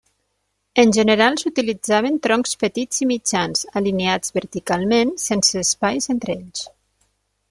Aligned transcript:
En 0.83 0.91
general 0.95 1.35
s'utilitzaven 1.41 2.15
troncs 2.27 2.57
petits 2.63 3.03
i 3.05 3.07
mitjans, 3.11 3.63
alineats 3.81 4.35
verticalment, 4.39 5.13
sense 5.27 5.63
espais 5.65 6.09
entre 6.15 6.35
ells. 6.37 6.65